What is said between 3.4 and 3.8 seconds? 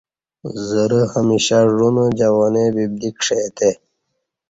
تہ